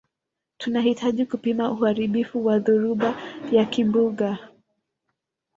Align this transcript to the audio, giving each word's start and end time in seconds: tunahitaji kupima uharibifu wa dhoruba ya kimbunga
tunahitaji 0.57 1.25
kupima 1.25 1.71
uharibifu 1.71 2.45
wa 2.45 2.59
dhoruba 2.59 3.15
ya 3.51 3.65
kimbunga 3.65 4.37